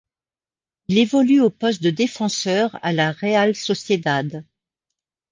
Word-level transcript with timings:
Il 0.87 0.97
évolue 0.97 1.41
au 1.41 1.51
poste 1.51 1.83
de 1.83 1.91
défenseur 1.91 2.75
à 2.81 2.91
la 2.91 3.11
Real 3.11 3.53
Sociedad. 3.53 4.43